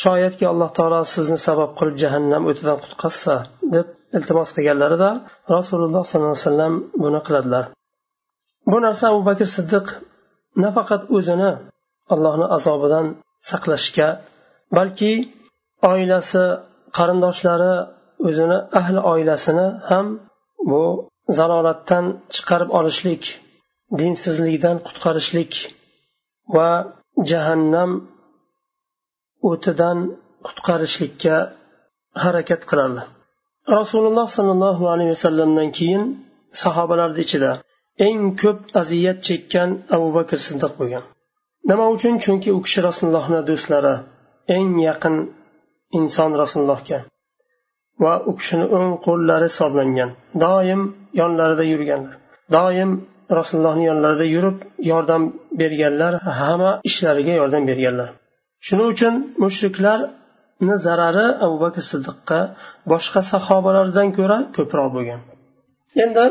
Shoyatki 0.02 0.44
alloh 0.52 0.70
taolo 0.76 1.00
sizni 1.14 1.38
sabab 1.46 1.70
qilib 1.78 1.96
jahannam 2.02 2.42
o'tidan 2.50 2.78
qutqazsa 2.84 3.34
deb 3.74 3.86
iltimos 4.16 4.50
qilganlarida 4.56 5.10
rasululloh 5.56 6.04
sollallohu 6.10 6.36
alayhi 6.36 6.48
vasallam 6.48 6.74
buni 7.02 7.20
qiladilar. 7.26 7.64
Bu 8.70 8.76
narsa 8.86 9.04
abu 9.12 9.20
bakr 9.28 9.46
siddiq 9.56 9.86
nafaqat 10.64 11.02
o'zini 11.16 11.50
allohni 12.14 12.46
azobidan 12.56 13.06
saqlashga 13.50 14.08
balki 14.76 15.12
oilasi 15.92 16.44
qarindoshlari 16.96 17.74
o'zini 18.28 18.58
ahli 18.80 19.00
oilasini 19.12 19.66
ham 19.88 20.06
bu 20.70 20.82
zalolatdan 21.38 22.04
chiqarib 22.34 22.70
olishlik 22.78 23.22
dinsizlikdan 24.00 24.76
qutqarishlik 24.86 25.52
va 26.56 26.70
jahannam 27.30 27.90
o'tidan 29.50 29.98
qutqarishlikka 30.46 31.36
harakat 32.22 32.62
qiladi. 32.70 33.02
Rasululloh 33.78 34.28
sollallohu 34.36 34.84
alayhi 34.92 35.12
vasallamdan 35.16 35.68
keyin 35.78 36.02
sahobalarni 36.62 37.20
ichida 37.26 37.52
eng 38.06 38.20
ko'p 38.42 38.58
aziyat 38.80 39.18
chekkan 39.28 39.70
abu 39.96 40.08
bakr 40.16 40.38
siddiq 40.46 40.72
bo'lgan. 40.80 41.04
Nima 41.70 41.86
uchun? 41.94 42.14
Chunki 42.24 42.50
u 42.56 42.58
kishi 42.66 42.80
rasulullohni 42.88 43.40
do'stlari 43.48 43.94
eng 44.56 44.70
yaqin 44.88 45.16
inson 45.98 46.30
rasulullohga 46.42 46.98
va 48.02 48.12
u 48.30 48.32
kishini 48.38 48.66
o'ng 48.76 48.92
qo'llari 49.06 49.46
hisoblangan. 49.50 50.10
Doim 50.44 50.80
yonlarida 51.20 51.64
yurganlar. 51.72 52.14
Doim 52.56 52.90
rasulullohni 53.38 53.84
yonlarida 53.90 54.26
yurib 54.34 54.58
yordam 54.90 55.22
berganlar 55.60 56.12
hamma 56.40 56.72
ishlariga 56.88 57.34
yordam 57.40 57.62
berganlar. 57.70 58.08
Shuning 58.66 58.88
uchun 58.94 59.14
mushriklarni 59.44 60.76
zarari 60.86 61.26
abu 61.44 61.56
bakr 61.64 61.82
siddiqqa 61.92 62.40
boshqa 62.92 63.20
sahobalardan 63.32 64.08
ko'ra 64.18 64.38
ko'proq 64.56 64.88
bo'lgan. 64.96 65.20
Endi 66.04 66.24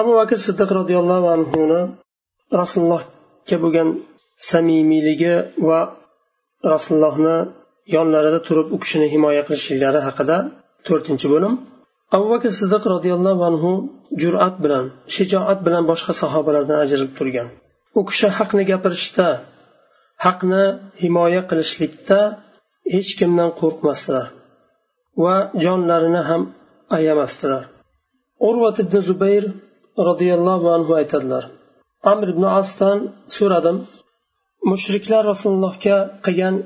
abu 0.00 0.10
bakr 0.20 0.38
siddiq 0.46 0.70
roziyallohu 0.78 1.26
anhuni 1.36 1.80
rasulullohga 2.60 3.56
bo'lgan 3.64 3.88
samimiyligi 4.50 5.34
va 5.68 5.80
rasulullohni 6.72 7.36
yonlarida 7.96 8.40
turib 8.46 8.68
u 8.74 8.76
kishini 8.82 9.06
himoya 9.14 9.42
qilishliklari 9.48 10.00
haqida 10.08 10.36
to'rtinchi 10.86 11.26
bo'lim 11.34 11.54
abu 12.16 12.26
bakr 12.32 12.50
siddiq 12.60 12.82
roziyallohu 12.94 13.42
anhu 13.50 13.70
jur'at 14.22 14.56
bilan 14.64 14.84
shijoat 15.14 15.58
bilan 15.66 15.84
boshqa 15.90 16.12
sahobalardan 16.22 16.78
ajralib 16.84 17.12
turgan. 17.18 17.48
U 17.98 18.00
kishi 18.08 18.28
haqni 18.38 18.62
gapirishda 18.70 19.28
haqni 20.24 20.64
himoya 21.02 21.42
qilishlikda 21.50 22.20
hech 22.94 23.10
kimdan 23.18 23.50
qo'rqmasdilar 23.60 24.26
va 25.24 25.34
jonlarini 25.64 26.22
ham 26.30 26.42
ayamasdilar. 26.96 27.64
Urvat 28.48 28.76
ibn 28.84 28.96
zubayr 29.08 29.44
roziyallohu 30.08 30.66
anhu 30.76 30.92
aytadilar 31.00 31.44
amr 32.12 32.26
ibn 32.34 32.44
asdan 32.60 32.98
so'radim 33.36 33.76
mushriklar 34.70 35.22
rasulullohga 35.32 35.96
qilgan 36.24 36.56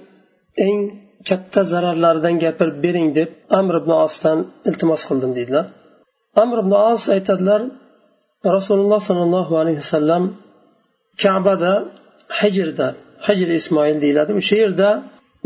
eng 0.66 0.80
katta 1.28 1.60
zararlaridan 1.72 2.36
gapirib 2.44 2.76
bering 2.84 3.08
deb 3.18 3.30
amr 3.58 3.74
ibn 3.80 3.92
osdan 4.04 4.38
iltimos 4.68 5.02
qildim 5.08 5.32
deydilar. 5.38 5.66
Amr 6.42 6.56
ibn 6.64 6.72
os 6.90 7.02
aytadilar 7.16 7.60
rasululloh 8.56 9.00
sollallohu 9.08 9.54
alayhi 9.60 9.78
vasallam 9.84 10.22
kabada 11.22 11.72
hijrda 12.40 12.88
hijr 13.26 13.48
ismoil 13.60 13.96
deyiladi. 14.04 14.30
O'sha 14.40 14.56
yerda 14.62 14.88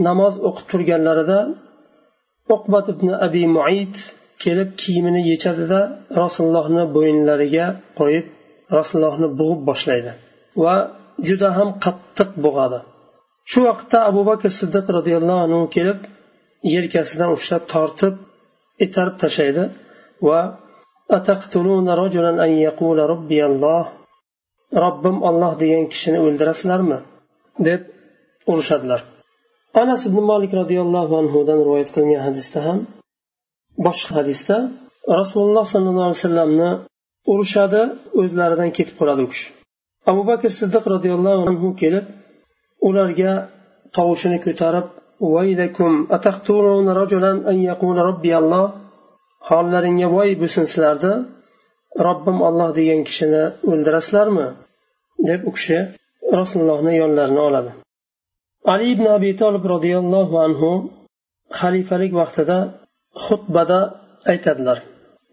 namoz 0.09 0.35
o'qib 0.49 0.67
turganlarida 0.73 1.39
uqbat 2.55 2.87
ibn 2.95 3.09
abi 3.27 3.45
muid 3.57 3.95
kelib 4.43 4.71
kiyimini 4.83 5.23
yechadida 5.31 5.81
rasulullohni 6.23 6.85
bo'yinlariga 6.97 7.67
qo'yib 7.99 8.27
rasulullohni 8.79 9.29
bug'ib 9.39 9.61
boshlaydi. 9.71 10.13
Va 10.63 10.75
juda 11.29 11.49
ham 11.59 11.69
qattiq 11.85 12.31
bo'g'adi 12.47 12.79
shu 13.51 13.61
vaqtda 13.69 13.99
abu 14.11 14.21
bakr 14.31 14.51
siddiq 14.61 14.87
roziyallohu 14.99 15.41
anhu 15.47 15.61
kelib 15.77 15.99
yelkasidan 16.75 17.31
ushlab 17.37 17.63
tortib 17.75 18.15
itarib 18.87 19.17
tashlaydi 19.23 19.65
va 20.29 20.41
robbim 24.85 25.17
olloh 25.29 25.53
degan 25.63 25.85
kishini 25.93 26.19
o'ldirasizlarmi? 26.27 26.99
deb 27.69 27.81
urishadilar. 28.53 29.01
Anas 29.83 30.03
ibn 30.09 30.21
molik 30.31 30.53
roziyallohu 30.61 31.15
anhudan 31.23 31.59
rivoyat 31.67 31.91
qilingan 31.95 32.23
hadisda 32.29 32.59
ham 32.67 32.79
boshqa 33.87 34.13
hadisda 34.21 34.57
rasululloh 35.21 35.65
sollallohu 35.73 36.07
alayhi 36.09 36.21
vasallamni 36.23 36.71
urishadi 37.33 37.83
o'zlaridan 38.21 38.71
ketib 38.77 38.95
qoladi 39.01 39.21
u 39.27 39.29
kishi. 39.33 39.49
Abu 40.11 40.23
bakr 40.31 40.51
siddiq 40.61 40.85
roziyallohu 40.95 41.41
anhu 41.51 41.69
kelib 41.83 42.07
ularga 42.89 43.33
tovushini 43.97 44.39
ko'tarib 44.47 44.87
hollaringga 49.49 50.09
voy 50.17 50.31
bo'lsin 50.43 50.65
sizlarni 50.73 51.15
robbim 52.07 52.39
olloh 52.49 52.69
degan 52.79 53.01
kishini 53.09 53.45
o'ldirasizlarmi? 53.71 54.47
deb 55.29 55.41
u 55.49 55.51
kishi 55.57 55.79
rasulullohni 56.39 56.93
yonlarini 57.03 57.43
oladi. 57.49 57.71
Ali 58.73 58.87
ibn 58.95 59.07
abi 59.17 59.31
tolib 59.43 59.65
roziyallohu 59.75 60.35
anhu 60.47 60.71
xalifalik 61.61 62.13
vaqtida 62.21 62.59
xutbada 63.25 63.81
aytadilar 64.33 64.79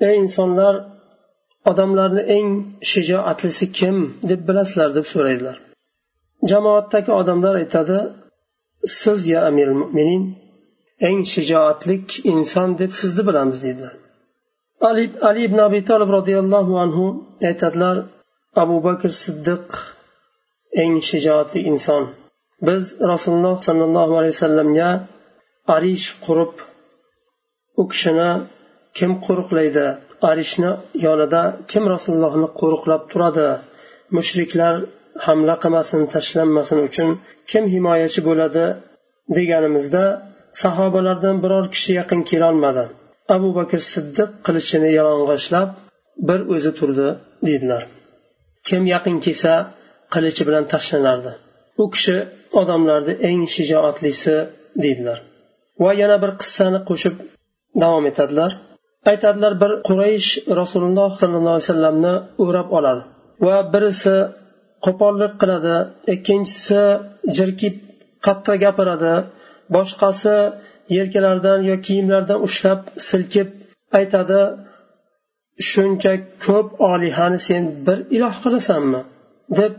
ey 0.07 0.15
insonlar 0.23 0.73
odamlarni 1.71 2.23
eng 2.37 2.47
shijoatlisi 2.91 3.65
kim? 3.77 3.95
deb 4.29 4.41
bilasizlar 4.47 4.89
deb 4.97 5.05
so'raydilar. 5.13 5.57
Jamoatdagi 6.51 7.11
odamlar 7.21 7.55
aytadi 7.61 7.97
siz 9.01 9.19
ya 9.33 9.39
amir 9.49 9.69
mo'minin 9.81 10.23
eng 11.07 11.19
shijoatlik 11.33 12.07
inson 12.33 12.69
deb 12.81 12.91
sizni 13.01 13.23
bilamiz 13.29 13.59
deydilar 13.65 13.95
ali, 14.81 15.11
ali 15.21 15.39
ibn 15.47 15.57
abi 15.67 15.79
tolib 15.89 16.09
roziyallohu 16.17 16.73
anhu 16.83 17.05
aytadilar 17.49 17.97
abu 18.63 18.75
bakr 18.87 19.09
siddiq 19.23 19.65
eng 20.83 20.93
shijoatli 21.09 21.59
inson. 21.71 22.03
Biz 22.67 22.83
rasululloh 23.11 23.55
sollallohu 23.67 24.13
alayhi 24.19 24.35
vasallamga 24.37 24.89
arish 25.75 26.07
qurib 26.25 26.53
u 27.81 27.83
kishini 27.91 28.29
kim 28.97 29.11
qo'riqlaydi 29.25 29.85
arishni 30.29 30.71
yonida 31.05 31.41
kim 31.71 31.83
rasulullohni 31.93 32.47
qo'riqlab 32.59 33.01
turadi 33.11 33.47
mushriklar 34.17 34.75
hamla 35.25 35.55
qilmasin 35.63 36.01
tashlanmasin 36.13 36.79
uchun 36.87 37.09
kim 37.51 37.63
himoyachi 37.73 38.21
bo'ladi 38.27 38.65
deganimizda 39.37 40.03
sahobalardan 40.63 41.35
biror 41.43 41.65
kishi 41.73 41.91
yaqin 41.99 42.21
kelolmadi. 42.29 42.83
Abu 43.35 43.49
bakr 43.59 43.79
siddiq 43.93 44.29
qilichini 44.45 44.89
yalang'ochlab 44.99 45.69
bir 46.27 46.39
o'zi 46.55 46.71
turdi 46.79 47.07
deydilar. 47.47 47.83
Kim 48.67 48.81
yaqin 48.95 49.17
kelsa 49.25 49.53
qilichi 50.13 50.43
bilan 50.47 50.65
tashlanardi. 50.73 51.31
U 51.81 51.85
kishi 51.93 52.17
odamlarni 52.61 53.13
eng 53.29 53.43
shijoatlisi 53.55 54.35
deydilar. 54.83 55.19
Va 55.83 55.91
yana 56.01 56.17
bir 56.23 56.31
qissani 56.41 56.79
qo'shib 56.89 57.15
davom 57.83 58.05
etadilar. 58.11 58.51
Aytadilar 59.11 59.53
bir 59.63 59.71
quraysh 59.87 60.29
rasululloh 60.61 61.09
sollallohu 61.21 61.55
alayhi 61.55 61.67
vasallamni 61.67 62.13
o'rab 62.43 62.69
oladi 62.77 63.03
va 63.45 63.57
birisi 63.73 64.15
qo'pollik 64.85 65.33
qiladi 65.41 65.75
ikkinchisi 66.13 66.81
jirkib 67.37 67.75
qattiq 68.25 68.57
gapiradi 68.65 69.13
boshqasi 69.75 70.35
yelkalaridan 70.97 71.59
yo 71.69 71.75
kiyimlaridan 71.85 72.39
ushlab 72.47 72.79
silkib 73.09 73.49
aytadi 73.99 74.41
shuncha 75.69 76.13
ko'p 76.45 76.67
olihani 76.91 77.39
sen 77.47 77.63
bir 77.85 77.97
iloh 78.15 78.35
qilasanmi? 78.43 79.01
deb 79.59 79.73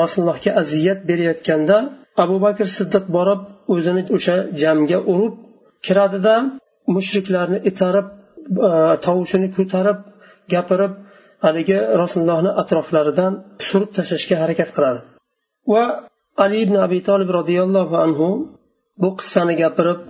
rasulullohga 0.00 0.50
aziyat 0.62 1.00
berayotganda 1.08 1.76
abu 2.24 2.36
bakr 2.46 2.66
siddiq 2.78 3.04
borib 3.16 3.40
o'zini 3.74 4.02
o'sha 4.16 4.36
jamga 4.62 4.98
urib 5.12 5.34
kiradida 5.86 6.34
mushriklarni 6.94 7.58
itarib 7.70 8.06
e, 8.68 8.70
tovushini 9.06 9.48
ko'tarib 9.56 9.98
gapirib 10.54 10.92
haligi 11.44 11.78
rasulullohni 12.02 12.50
atroflaridan 12.62 13.32
surib 13.66 13.90
tashlashga 13.96 14.36
harakat 14.42 14.70
qiladi. 14.76 15.00
Va 15.72 15.84
ali 16.44 16.58
ibn 16.64 16.76
abi 16.86 16.98
tolib 17.08 17.30
roziyallohu 17.38 17.94
anhu 18.04 18.28
bu 19.02 19.08
qissani 19.18 19.54
gapirib 19.62 20.00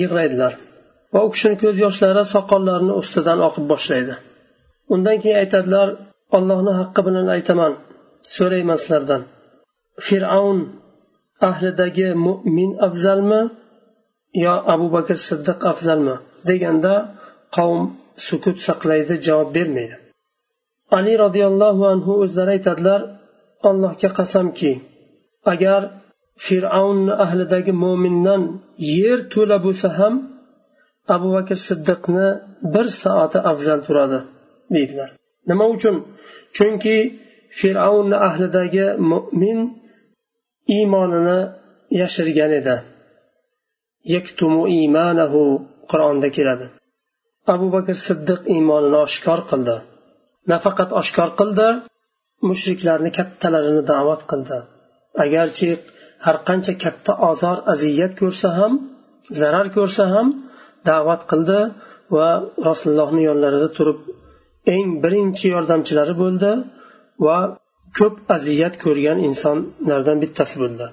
yig'laydilar 0.00 0.52
va 1.14 1.20
u 1.26 1.28
kishini 1.34 1.56
ko'z 1.62 1.76
yoshlari 1.86 2.24
soqollarini 2.34 2.94
ustidan 3.00 3.38
oqib 3.48 3.64
boshlaydi. 3.72 4.14
Undan 4.94 5.16
keyin 5.22 5.38
aytadilar 5.42 5.88
ollohni 6.36 6.72
haqqi 6.80 7.00
bilan 7.06 7.26
aytaman 7.36 7.72
so'rayman 8.36 8.78
sizlardan 8.82 9.22
fir'avn 10.06 10.58
ahlidagi 11.50 12.08
mo'min 12.26 12.70
afzalmi 12.86 13.42
yo 14.44 14.54
abu 14.74 14.86
bakr 14.96 15.16
siddiq 15.28 15.60
afzalmi 15.72 16.16
deganda 16.48 16.94
qavm 17.56 17.82
sukut 18.28 18.56
saqlaydi 18.68 19.14
javob 19.26 19.50
bermaydi. 19.56 19.96
Ali 20.98 21.12
roziyallohu 21.24 21.82
anhu 21.92 22.12
o'zlari 22.24 22.50
aytadilar 22.56 23.00
allohga 23.68 24.10
qasamki 24.18 24.72
agar 25.52 25.80
fir'avnni 26.46 27.12
ahlidagi 27.24 27.72
mo'mindan 27.84 28.42
yer 28.98 29.18
to'la 29.34 29.56
bo'lsa 29.66 29.88
ham 29.98 30.14
abu 31.14 31.28
bakr 31.36 31.56
siddiqni 31.68 32.26
bir 32.74 32.86
soati 33.02 33.38
afzal 33.50 33.80
turadi 33.86 34.18
deydilar. 34.74 35.10
Nima 35.48 35.64
uchun? 35.74 35.96
Chunki 36.56 36.96
fir'avnni 37.60 38.16
ahlidagi 38.28 38.86
mo'min 39.10 39.58
iymonini 40.76 41.40
yashirgan 42.00 42.52
edi. 42.60 42.76
Yaktumu 44.14 44.62
imanahu 44.84 45.40
qur'onda 45.90 46.28
keladi. 46.36 46.66
Abu 47.54 47.66
bakr 47.76 47.96
siddiq 48.06 48.40
iymonini 48.54 48.98
oshkor 49.06 49.40
qildi. 49.50 49.76
Nafaqat 50.52 50.90
oshkor 51.00 51.30
qildi 51.40 51.68
mushriklarni 52.48 53.10
kattalarini 53.18 53.82
da'vat 53.92 54.22
qildi. 54.30 54.58
Agarchi 55.24 55.68
har 56.26 56.36
qancha 56.48 56.74
katta 56.84 57.12
ozor 57.30 57.56
aziyat 57.72 58.12
ko'rsa 58.20 58.48
ham 58.58 58.72
zarar 59.40 59.66
ko'rsa 59.76 60.04
ham 60.14 60.26
da'vat 60.88 61.22
qildi 61.30 61.58
va 62.16 62.28
rasulullohni 62.68 63.22
yonlarida 63.28 63.68
turib 63.76 63.98
eng 64.74 64.88
birinchi 65.04 65.46
yordamchilari 65.54 66.14
bo'ldi 66.22 66.50
va 67.26 67.38
ko'p 67.98 68.14
aziyat 68.36 68.74
ko'rgan 68.84 69.18
insonlardan 69.28 70.18
bittasi 70.24 70.56
bo'ldi. 70.62 70.86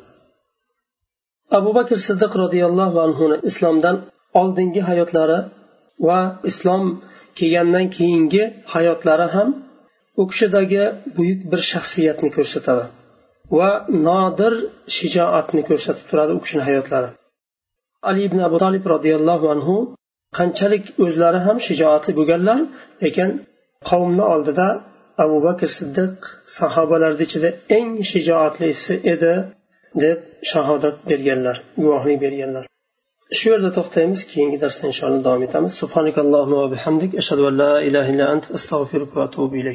Abu 1.57 1.69
bakr 1.77 1.97
siddiq 2.07 2.31
roziyallohu 2.43 2.97
anhu 3.05 3.25
islomdan 3.49 3.95
oldingi 4.41 4.81
hayotlari 4.89 5.39
va 6.07 6.19
islom 6.51 6.83
kelgandan 7.39 7.85
keyingi 7.97 8.43
hayotlari 8.73 9.27
ham 9.35 9.49
u 10.21 10.23
kishidagi 10.31 10.83
buyuk 11.17 11.39
bir 11.51 11.61
shaxsiyatni 11.71 12.29
ko'rsatadi 12.37 12.85
va 13.57 13.69
nodir 14.07 14.53
shijoatni 14.97 15.61
ko'rsatib 15.69 16.05
turadi 16.09 16.31
u 16.37 16.39
kishini 16.43 16.63
hayotlari. 16.69 17.09
Ali 18.09 18.21
ibn 18.27 18.39
abu 18.47 18.57
tolib 18.63 18.83
roziyallohu 18.93 19.45
anhu 19.53 19.75
qanchalik 20.37 20.85
o'zlari 21.05 21.39
ham 21.47 21.57
shijoatli 21.67 22.11
bo'lganlar 22.19 22.59
lekin 23.03 23.29
qavmni 23.89 24.23
oldida 24.33 24.67
abu 25.23 25.37
bakr 25.47 25.67
siddiq 25.77 26.15
sahobalarni 26.59 27.23
ichida 27.27 27.49
eng 27.77 27.89
shijoatlisi 28.11 28.93
edi 29.13 29.33
deb 30.03 30.17
shahodat 30.51 30.97
berganlar 31.09 31.57
guvohlik 31.83 32.17
berganlar. 32.25 32.70
Shu 33.39 33.51
yerda 33.51 33.69
to'xtaymiz 33.75 34.21
keyingi 34.31 34.57
darsda 34.61 34.87
inshaalloh 34.91 35.21
davom 35.27 35.43
etamiz. 35.45 35.75
Subhanakallohu 35.81 36.57
va 36.61 36.65
bihamdik 36.73 37.13
ashhadu 37.21 37.43
an 37.49 37.55
la 37.61 37.69
ilaha 37.89 38.09
illa 38.13 38.25
ant 38.33 38.45
astag'firuka 38.57 39.15
va 39.19 39.23
atubu 39.29 39.55
ilayk. 39.61 39.69